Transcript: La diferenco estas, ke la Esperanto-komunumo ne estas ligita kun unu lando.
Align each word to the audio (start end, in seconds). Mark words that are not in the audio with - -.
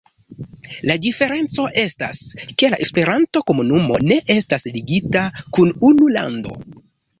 La 0.91 0.93
diferenco 1.01 1.65
estas, 1.81 2.21
ke 2.63 2.71
la 2.75 2.81
Esperanto-komunumo 2.87 4.01
ne 4.09 4.19
estas 4.39 4.67
ligita 4.79 5.29
kun 5.59 5.73
unu 5.93 6.11
lando. 6.19 6.61